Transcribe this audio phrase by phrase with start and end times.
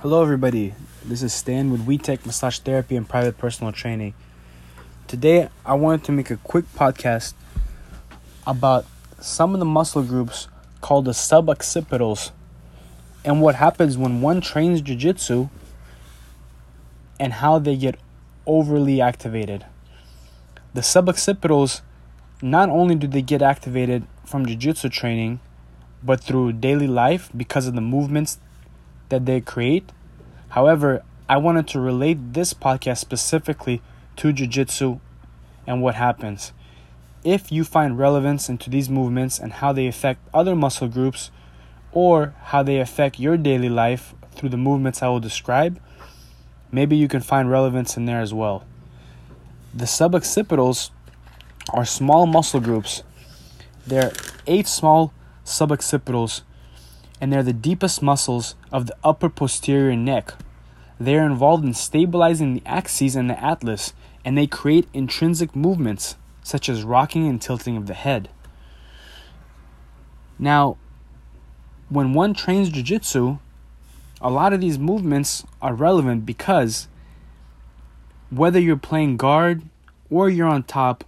[0.00, 0.74] Hello, everybody.
[1.06, 4.12] This is Stan with WeTech Massage Therapy and Private Personal Training.
[5.06, 7.32] Today, I wanted to make a quick podcast
[8.46, 8.84] about
[9.22, 10.48] some of the muscle groups
[10.82, 12.30] called the suboccipitals
[13.24, 15.48] and what happens when one trains jiu-jitsu
[17.18, 17.98] and how they get
[18.44, 19.64] overly activated.
[20.74, 21.80] The suboccipitals
[22.42, 25.40] not only do they get activated from jiu-jitsu training
[26.02, 28.38] but through daily life because of the movements
[29.08, 29.90] that they create.
[30.50, 33.82] However, I wanted to relate this podcast specifically
[34.16, 35.00] to jiu-jitsu
[35.66, 36.52] and what happens.
[37.24, 41.30] If you find relevance into these movements and how they affect other muscle groups
[41.90, 45.80] or how they affect your daily life through the movements I will describe,
[46.70, 48.64] maybe you can find relevance in there as well.
[49.74, 50.90] The suboccipitals
[51.70, 53.02] are small muscle groups.
[53.86, 54.12] There are
[54.46, 55.12] eight small
[55.44, 56.42] suboccipitals
[57.20, 60.34] and they're the deepest muscles of the upper posterior neck.
[60.98, 63.92] They are involved in stabilizing the axis and the atlas,
[64.24, 68.28] and they create intrinsic movements such as rocking and tilting of the head.
[70.38, 70.76] Now,
[71.88, 73.38] when one trains jiu-jitsu,
[74.20, 76.88] a lot of these movements are relevant because
[78.30, 79.62] whether you're playing guard
[80.10, 81.04] or you're on top,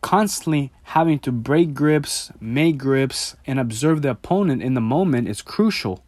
[0.00, 5.42] constantly having to break grips, make grips, and observe the opponent in the moment is
[5.42, 6.04] crucial.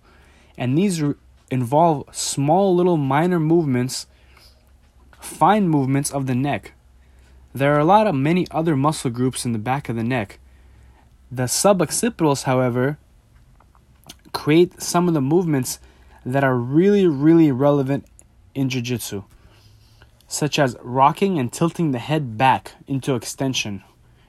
[0.56, 1.02] And these
[1.50, 4.06] involve small, little, minor movements,
[5.20, 6.72] fine movements of the neck.
[7.52, 10.38] There are a lot of many other muscle groups in the back of the neck.
[11.30, 12.98] The suboccipitals, however,
[14.32, 15.80] create some of the movements
[16.24, 18.06] that are really, really relevant
[18.54, 19.24] in jiu jitsu
[20.30, 23.82] such as rocking and tilting the head back into extension.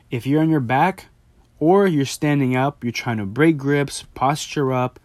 [0.10, 1.06] If you're on your back
[1.60, 5.00] or you're standing up, you're trying to break grips, posture up,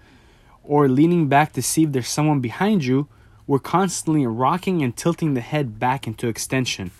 [0.65, 3.09] or leaning back to see if there's someone behind you,
[3.47, 6.91] we're constantly rocking and tilting the head back into extension.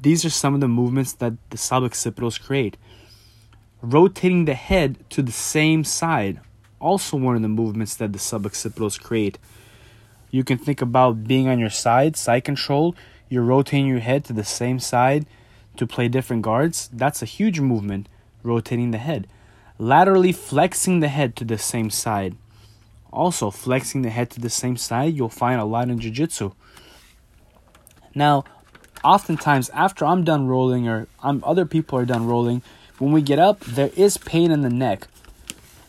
[0.00, 2.76] These are some of the movements that the suboccipitals create.
[3.82, 6.38] Rotating the head to the same side,
[6.78, 9.38] also one of the movements that the suboccipitals create.
[10.30, 12.94] You can think about being on your side, side control.
[13.28, 15.26] You're rotating your head to the same side
[15.76, 16.88] to play different guards.
[16.92, 18.08] That's a huge movement,
[18.42, 19.26] rotating the head.
[19.78, 22.36] Laterally flexing the head to the same side.
[23.12, 26.52] Also, flexing the head to the same side, you'll find a lot in jiu jitsu.
[28.14, 28.44] Now,
[29.02, 32.62] oftentimes after I'm done rolling or I'm, other people are done rolling,
[32.98, 35.08] when we get up, there is pain in the neck,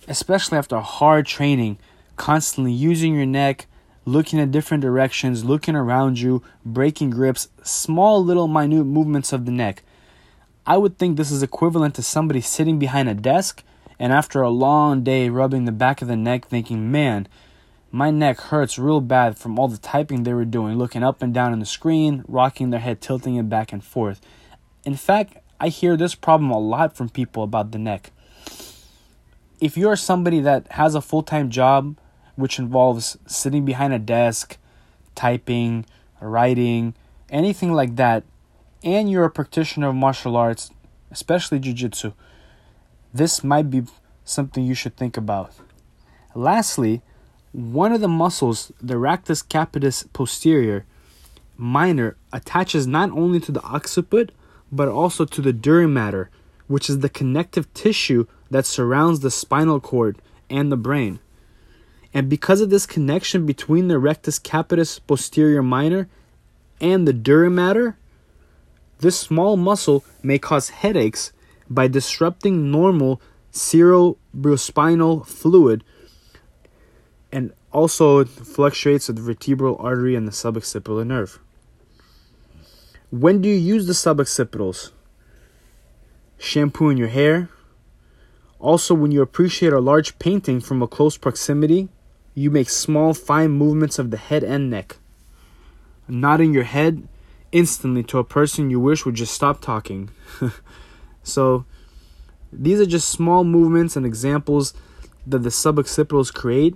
[0.08, 1.78] especially after hard training,
[2.16, 3.68] constantly using your neck,
[4.12, 9.52] looking at different directions, looking around you, breaking grips, small little minute movements of the
[9.52, 9.84] neck.
[10.66, 13.64] I would think this is equivalent to somebody sitting behind a desk
[13.98, 17.28] and after a long day rubbing the back of the neck thinking, man,
[17.92, 21.34] my neck hurts real bad from all the typing they were doing, looking up and
[21.34, 24.22] down on the screen, rocking their head, tilting it back and forth.
[24.86, 28.12] In fact, I hear this problem a lot from people about the neck.
[29.60, 31.96] If you're somebody that has a full time job,
[32.36, 34.58] which involves sitting behind a desk,
[35.16, 35.86] typing,
[36.20, 36.94] writing,
[37.30, 38.24] anything like that,
[38.84, 40.72] and you're a practitioner of martial arts,
[41.12, 42.14] especially jiu jitsu,
[43.14, 43.84] this might be
[44.24, 45.54] something you should think about.
[46.34, 47.02] Lastly,
[47.52, 50.86] one of the muscles, the rectus capitis posterior,
[51.58, 54.32] minor, attaches not only to the occiput
[54.72, 56.30] but also to the dura mater,
[56.68, 60.18] which is the connective tissue that surrounds the spinal cord
[60.50, 61.20] and the brain.
[62.14, 66.10] And because of this connection between the rectus capitis posterior minor
[66.82, 67.98] and the dura mater,
[69.00, 71.32] this small muscle may cause headaches
[71.70, 73.22] by disrupting normal
[73.52, 75.84] cerebrospinal fluid
[77.32, 81.40] and also fluctuates with the vertebral artery and the suboccipital nerve.
[83.10, 84.92] When do you use the suboccipitals?
[86.38, 87.50] Shampooing your hair.
[88.60, 91.90] Also, when you appreciate a large painting from a close proximity,
[92.34, 94.98] you make small, fine movements of the head and neck.
[96.08, 97.08] Nodding your head
[97.52, 100.10] instantly to a person you wish would just stop talking.
[101.24, 101.66] so,
[102.52, 104.74] these are just small movements and examples
[105.26, 106.76] that the suboccipitals create.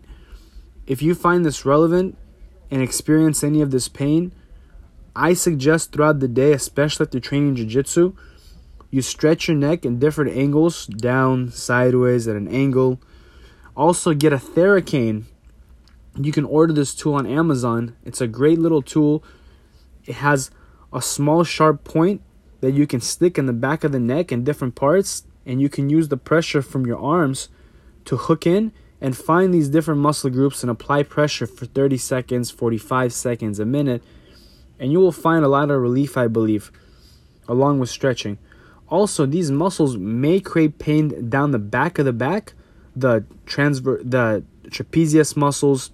[0.87, 2.17] If you find this relevant
[2.69, 4.31] and experience any of this pain,
[5.15, 8.13] I suggest throughout the day, especially if you're training jiu-jitsu,
[8.91, 13.01] you stretch your neck in different angles, down, sideways, at an angle.
[13.75, 15.25] Also, get a Theracane
[16.17, 17.95] you can order this tool on Amazon.
[18.05, 19.23] It's a great little tool.
[20.05, 20.51] It has
[20.93, 22.21] a small sharp point
[22.61, 25.69] that you can stick in the back of the neck and different parts, and you
[25.69, 27.49] can use the pressure from your arms
[28.05, 28.71] to hook in
[29.01, 33.65] and find these different muscle groups and apply pressure for 30 seconds, 45 seconds, a
[33.65, 34.01] minute,
[34.79, 36.71] and you will find a lot of relief, I believe,
[37.47, 38.37] along with stretching.
[38.87, 42.53] Also, these muscles may create pain down the back of the back,
[42.95, 45.91] the transver the trapezius muscles,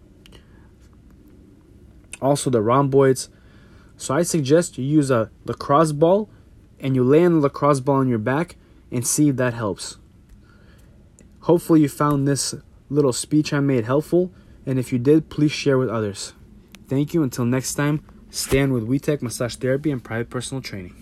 [2.22, 3.30] also the rhomboids.
[3.98, 6.30] So I suggest you use a lacrosse ball
[6.80, 8.56] and you lay on the lacrosse ball on your back
[8.92, 9.98] and see if that helps.
[11.42, 12.54] Hopefully you found this
[12.90, 14.32] little speech I made helpful,
[14.66, 16.34] and if you did, please share with others.
[16.88, 17.24] Thank you.
[17.24, 21.01] Until next time, Stan with WeTech Massage Therapy and Private Personal Training.